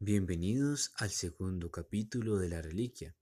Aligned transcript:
Bienvenidos 0.00 0.92
al 0.98 1.10
segundo 1.10 1.72
capítulo 1.72 2.36
de 2.36 2.48
La 2.48 2.62
Reliquia. 2.62 3.16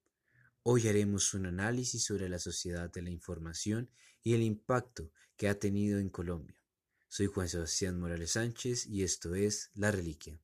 Hoy 0.63 0.87
haremos 0.89 1.33
un 1.33 1.47
análisis 1.47 2.05
sobre 2.05 2.29
la 2.29 2.39
sociedad 2.39 2.93
de 2.93 3.01
la 3.01 3.09
información 3.09 3.89
y 4.23 4.35
el 4.35 4.43
impacto 4.43 5.11
que 5.39 5.49
ha 5.49 5.59
tenido 5.59 5.99
en 5.99 6.11
Colombia. 6.11 6.61
Soy 7.09 7.29
Juan 7.29 7.49
Sebastián 7.49 7.99
Morales 7.99 8.33
Sánchez 8.33 8.87
y 8.89 9.05
esto 9.05 9.35
es 9.35 9.71
La 9.73 9.91
Reliquia. 9.91 10.39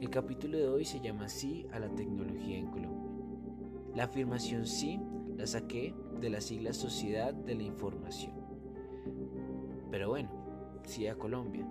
El 0.00 0.08
capítulo 0.08 0.56
de 0.56 0.68
hoy 0.68 0.86
se 0.86 1.02
llama 1.02 1.28
Sí 1.28 1.66
a 1.72 1.78
la 1.78 1.94
tecnología 1.94 2.56
en 2.56 2.70
Colombia. 2.70 3.94
La 3.94 4.04
afirmación 4.04 4.66
sí 4.66 4.98
la 5.36 5.46
saqué 5.46 5.94
de 6.22 6.30
la 6.30 6.40
sigla 6.40 6.72
Sociedad 6.72 7.34
de 7.34 7.54
la 7.54 7.64
Información. 7.64 8.32
Pero 9.90 10.08
bueno, 10.08 10.45
sí 10.86 11.06
a 11.06 11.16
Colombia. 11.16 11.66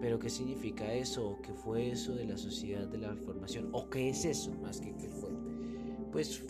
Pero 0.00 0.18
¿qué 0.18 0.30
significa 0.30 0.92
eso? 0.92 1.30
¿O 1.30 1.42
qué 1.42 1.52
fue 1.52 1.90
eso 1.90 2.14
de 2.14 2.24
la 2.24 2.36
Sociedad 2.36 2.86
de 2.88 2.98
la 2.98 3.12
Información? 3.12 3.68
¿O 3.72 3.90
qué 3.90 4.08
es 4.10 4.24
eso 4.24 4.52
más 4.62 4.80
que 4.80 4.94
qué 4.96 5.08
fue? 5.08 5.30
Pues 6.10 6.42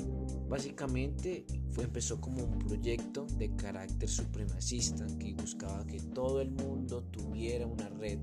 básicamente 0.48 1.44
fue, 1.70 1.84
empezó 1.84 2.20
como 2.20 2.44
un 2.44 2.58
proyecto 2.58 3.26
de 3.36 3.54
carácter 3.56 4.08
supremacista 4.08 5.06
que 5.18 5.34
buscaba 5.34 5.86
que 5.86 6.00
todo 6.00 6.40
el 6.40 6.50
mundo 6.50 7.02
tuviera 7.04 7.66
una 7.66 7.88
red 7.88 8.18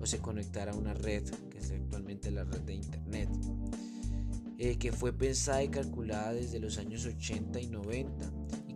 o 0.00 0.06
se 0.06 0.18
conectara 0.18 0.72
a 0.72 0.76
una 0.76 0.94
red, 0.94 1.24
que 1.50 1.58
es 1.58 1.70
actualmente 1.70 2.30
la 2.30 2.44
red 2.44 2.60
de 2.62 2.74
Internet. 2.74 3.28
Eh, 4.56 4.78
que 4.78 4.92
fue 4.92 5.12
pensada 5.12 5.64
y 5.64 5.68
calculada 5.68 6.32
desde 6.32 6.60
los 6.60 6.78
años 6.78 7.04
80 7.06 7.60
y 7.60 7.66
90 7.66 8.26
y 8.26 8.33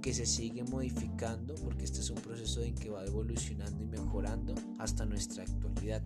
que 0.09 0.15
se 0.15 0.25
sigue 0.25 0.65
modificando 0.65 1.55
porque 1.57 1.85
este 1.85 2.01
es 2.01 2.09
un 2.09 2.17
proceso 2.17 2.62
en 2.62 2.75
que 2.75 2.89
va 2.89 3.05
evolucionando 3.05 3.85
y 3.85 3.89
mejorando 3.89 4.55
hasta 4.79 5.05
nuestra 5.05 5.43
actualidad. 5.43 6.03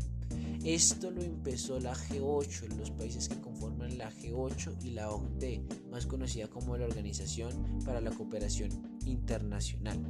Esto 0.65 1.12
lo 1.12 1.23
empezó 1.23 1.78
la 1.78 1.94
G8 1.94 2.64
en 2.64 2.78
los 2.78 2.91
países 2.91 3.28
que 3.28 3.41
conforman 3.41 3.97
la 3.98 4.11
G8 4.11 4.83
y 4.83 4.91
la 4.91 5.09
OCDE, 5.09 5.64
más 5.92 6.06
conocida 6.06 6.48
como 6.48 6.77
la 6.77 6.86
Organización 6.86 7.78
para 7.84 8.00
la 8.00 8.11
Cooperación 8.11 8.70
Internacional. 9.06 10.00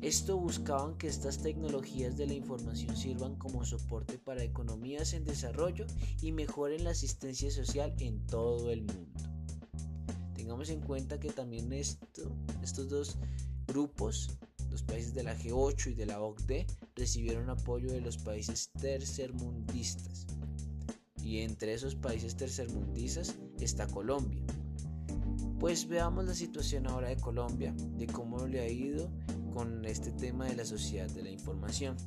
Esto 0.00 0.38
buscaban 0.38 0.96
que 0.96 1.08
estas 1.08 1.42
tecnologías 1.42 2.16
de 2.16 2.28
la 2.28 2.32
información 2.32 2.96
sirvan 2.96 3.36
como 3.36 3.62
soporte 3.66 4.16
para 4.16 4.42
economías 4.42 5.12
en 5.12 5.26
desarrollo 5.26 5.84
y 6.22 6.32
mejoren 6.32 6.84
la 6.84 6.92
asistencia 6.92 7.50
social 7.50 7.92
en 7.98 8.24
todo 8.24 8.70
el 8.70 8.84
mundo. 8.84 9.19
Tengamos 10.40 10.70
en 10.70 10.80
cuenta 10.80 11.20
que 11.20 11.28
también 11.28 11.70
esto, 11.70 12.22
estos 12.62 12.88
dos 12.88 13.18
grupos, 13.66 14.38
los 14.70 14.82
países 14.82 15.12
de 15.12 15.22
la 15.22 15.36
G8 15.36 15.90
y 15.90 15.94
de 15.94 16.06
la 16.06 16.22
OCDE, 16.22 16.66
recibieron 16.96 17.50
apoyo 17.50 17.92
de 17.92 18.00
los 18.00 18.16
países 18.16 18.70
tercermundistas. 18.80 20.26
Y 21.22 21.40
entre 21.40 21.74
esos 21.74 21.94
países 21.94 22.36
tercermundistas 22.36 23.34
está 23.60 23.86
Colombia. 23.86 24.42
Pues 25.58 25.86
veamos 25.86 26.24
la 26.24 26.34
situación 26.34 26.86
ahora 26.86 27.10
de 27.10 27.16
Colombia, 27.16 27.74
de 27.98 28.06
cómo 28.06 28.46
le 28.46 28.60
ha 28.60 28.68
ido 28.68 29.12
con 29.52 29.84
este 29.84 30.10
tema 30.10 30.46
de 30.46 30.56
la 30.56 30.64
sociedad 30.64 31.10
de 31.10 31.22
la 31.22 31.30
información. 31.30 31.98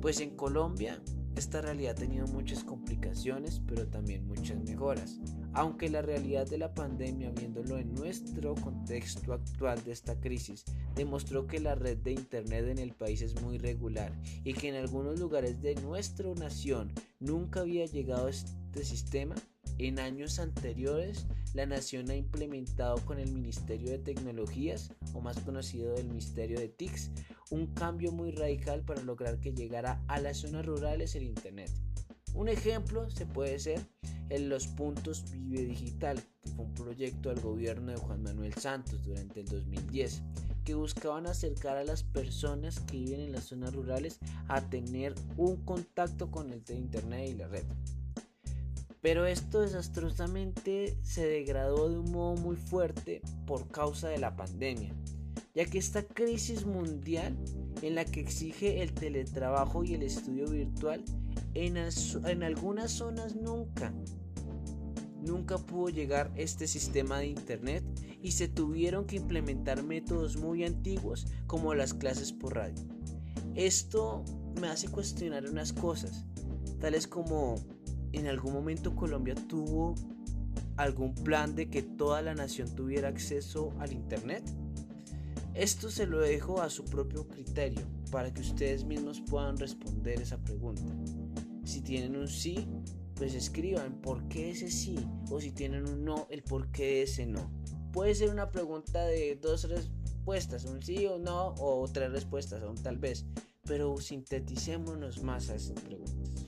Pues 0.00 0.20
en 0.20 0.34
Colombia 0.36 1.02
esta 1.36 1.60
realidad 1.60 1.92
ha 1.92 2.00
tenido 2.00 2.26
muchas 2.28 2.64
complicaciones, 2.64 3.60
pero 3.66 3.86
también 3.86 4.26
muchas 4.26 4.58
mejoras. 4.64 5.20
Aunque 5.58 5.88
la 5.88 6.02
realidad 6.02 6.46
de 6.46 6.56
la 6.56 6.72
pandemia, 6.72 7.32
viéndolo 7.32 7.78
en 7.78 7.92
nuestro 7.92 8.54
contexto 8.54 9.32
actual 9.32 9.82
de 9.82 9.90
esta 9.90 10.14
crisis, 10.20 10.64
demostró 10.94 11.48
que 11.48 11.58
la 11.58 11.74
red 11.74 11.96
de 11.96 12.12
Internet 12.12 12.68
en 12.68 12.78
el 12.78 12.92
país 12.92 13.22
es 13.22 13.42
muy 13.42 13.58
regular 13.58 14.12
y 14.44 14.54
que 14.54 14.68
en 14.68 14.76
algunos 14.76 15.18
lugares 15.18 15.60
de 15.60 15.74
nuestra 15.74 16.32
nación 16.34 16.92
nunca 17.18 17.58
había 17.58 17.86
llegado 17.86 18.28
este 18.28 18.84
sistema, 18.84 19.34
en 19.78 19.98
años 19.98 20.38
anteriores, 20.38 21.26
la 21.54 21.66
nación 21.66 22.08
ha 22.10 22.14
implementado 22.14 23.04
con 23.04 23.18
el 23.18 23.32
Ministerio 23.32 23.90
de 23.90 23.98
Tecnologías, 23.98 24.92
o 25.12 25.20
más 25.20 25.40
conocido 25.40 25.92
del 25.94 26.06
Ministerio 26.06 26.60
de 26.60 26.68
TICS, 26.68 27.10
un 27.50 27.66
cambio 27.74 28.12
muy 28.12 28.30
radical 28.30 28.84
para 28.84 29.02
lograr 29.02 29.40
que 29.40 29.52
llegara 29.52 30.04
a 30.06 30.20
las 30.20 30.36
zonas 30.36 30.64
rurales 30.64 31.16
el 31.16 31.24
Internet. 31.24 31.72
Un 32.34 32.48
ejemplo 32.48 33.10
se 33.10 33.26
puede 33.26 33.58
ser 33.58 33.80
en 34.30 34.48
los 34.48 34.66
puntos 34.66 35.24
Vive 35.32 35.64
Digital, 35.64 36.22
que 36.42 36.50
fue 36.50 36.64
un 36.64 36.74
proyecto 36.74 37.28
del 37.30 37.40
gobierno 37.40 37.92
de 37.92 37.98
Juan 37.98 38.22
Manuel 38.22 38.54
Santos 38.54 39.04
durante 39.04 39.40
el 39.40 39.46
2010, 39.46 40.22
que 40.64 40.74
buscaban 40.74 41.26
acercar 41.26 41.76
a 41.76 41.84
las 41.84 42.02
personas 42.02 42.80
que 42.80 42.98
viven 42.98 43.20
en 43.20 43.32
las 43.32 43.44
zonas 43.44 43.74
rurales 43.74 44.18
a 44.48 44.60
tener 44.60 45.14
un 45.36 45.56
contacto 45.64 46.30
con 46.30 46.52
el 46.52 46.62
Internet 46.68 47.30
y 47.30 47.34
la 47.34 47.48
red. 47.48 47.64
Pero 49.00 49.26
esto 49.26 49.60
desastrosamente 49.60 50.98
se 51.02 51.26
degradó 51.26 51.88
de 51.88 51.98
un 51.98 52.10
modo 52.10 52.36
muy 52.36 52.56
fuerte 52.56 53.22
por 53.46 53.68
causa 53.68 54.08
de 54.08 54.18
la 54.18 54.36
pandemia, 54.36 54.92
ya 55.54 55.64
que 55.64 55.78
esta 55.78 56.02
crisis 56.02 56.66
mundial 56.66 57.36
en 57.82 57.94
la 57.94 58.04
que 58.04 58.20
exige 58.20 58.82
el 58.82 58.92
teletrabajo 58.92 59.84
y 59.84 59.94
el 59.94 60.02
estudio 60.02 60.48
virtual 60.48 61.04
en, 61.54 61.76
en 61.76 62.42
algunas 62.42 62.92
zonas 62.92 63.36
nunca, 63.36 63.94
nunca 65.28 65.58
pudo 65.58 65.88
llegar 65.90 66.32
este 66.36 66.66
sistema 66.66 67.18
de 67.18 67.28
internet 67.28 67.84
y 68.22 68.32
se 68.32 68.48
tuvieron 68.48 69.06
que 69.06 69.16
implementar 69.16 69.82
métodos 69.82 70.36
muy 70.36 70.64
antiguos 70.64 71.26
como 71.46 71.74
las 71.74 71.94
clases 71.94 72.32
por 72.32 72.56
radio. 72.56 72.82
Esto 73.54 74.24
me 74.60 74.68
hace 74.68 74.88
cuestionar 74.88 75.48
unas 75.48 75.72
cosas, 75.72 76.24
tales 76.80 77.06
como 77.06 77.56
en 78.12 78.26
algún 78.26 78.52
momento 78.52 78.96
Colombia 78.96 79.34
tuvo 79.34 79.94
algún 80.78 81.12
plan 81.12 81.54
de 81.54 81.68
que 81.68 81.82
toda 81.82 82.22
la 82.22 82.34
nación 82.34 82.74
tuviera 82.74 83.08
acceso 83.08 83.74
al 83.78 83.92
Internet? 83.92 84.44
Esto 85.54 85.90
se 85.90 86.06
lo 86.06 86.20
dejo 86.20 86.62
a 86.62 86.70
su 86.70 86.84
propio 86.84 87.26
criterio 87.26 87.82
para 88.12 88.32
que 88.32 88.40
ustedes 88.40 88.84
mismos 88.84 89.20
puedan 89.20 89.58
responder 89.58 90.20
esa 90.20 90.38
pregunta. 90.38 90.94
Si 91.64 91.80
tienen 91.80 92.16
un 92.16 92.28
sí, 92.28 92.68
pues 93.18 93.34
escriban 93.34 94.00
por 94.00 94.28
qué 94.28 94.50
ese 94.50 94.70
sí 94.70 94.96
o 95.28 95.40
si 95.40 95.50
tienen 95.50 95.88
un 95.88 96.04
no, 96.04 96.28
el 96.30 96.44
por 96.44 96.70
qué 96.70 97.02
ese 97.02 97.26
no. 97.26 97.50
Puede 97.92 98.14
ser 98.14 98.30
una 98.30 98.52
pregunta 98.52 99.04
de 99.06 99.34
dos 99.34 99.68
respuestas, 99.68 100.64
un 100.64 100.80
sí 100.80 101.04
o 101.06 101.18
no 101.18 101.54
o 101.58 101.86
tres 101.92 102.12
respuestas, 102.12 102.62
un 102.62 102.76
tal 102.76 102.96
vez, 102.96 103.26
pero 103.66 103.96
sinteticémonos 103.98 105.24
más 105.24 105.50
a 105.50 105.56
esas 105.56 105.80
preguntas. 105.80 106.46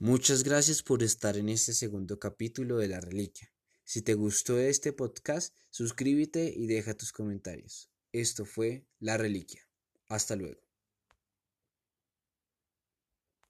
Muchas 0.00 0.42
gracias 0.42 0.82
por 0.82 1.04
estar 1.04 1.36
en 1.36 1.48
este 1.48 1.74
segundo 1.74 2.18
capítulo 2.18 2.78
de 2.78 2.88
La 2.88 3.00
Reliquia. 3.00 3.52
Si 3.88 4.02
te 4.02 4.12
gustó 4.12 4.58
este 4.58 4.92
podcast, 4.92 5.56
suscríbete 5.70 6.52
y 6.54 6.66
deja 6.66 6.92
tus 6.92 7.10
comentarios. 7.10 7.88
Esto 8.12 8.44
fue 8.44 8.84
La 9.00 9.16
Reliquia. 9.16 9.66
Hasta 10.08 10.36
luego. 10.36 10.67